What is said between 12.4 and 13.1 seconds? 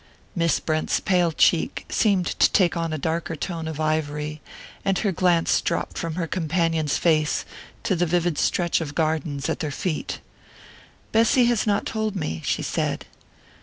she said.